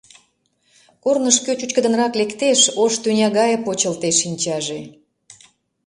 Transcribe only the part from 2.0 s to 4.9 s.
лектеш, ош тӱня гае почылтеш шинчаже.